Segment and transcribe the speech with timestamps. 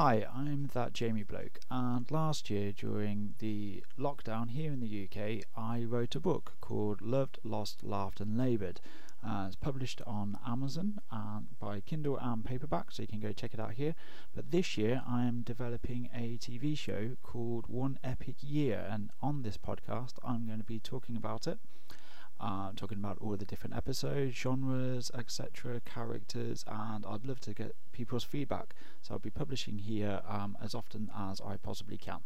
[0.00, 5.44] Hi, I'm that Jamie bloke, and last year during the lockdown here in the UK,
[5.56, 8.80] I wrote a book called Loved, Lost, Laughed, and Laboured.
[9.26, 13.54] Uh, it's published on Amazon and by Kindle and paperback, so you can go check
[13.54, 13.96] it out here.
[14.36, 19.42] But this year, I am developing a TV show called One Epic Year, and on
[19.42, 21.58] this podcast, I'm going to be talking about it.
[22.78, 28.22] Talking about all the different episodes, genres, etc., characters, and I'd love to get people's
[28.22, 28.72] feedback.
[29.02, 32.20] So I'll be publishing here um, as often as I possibly can.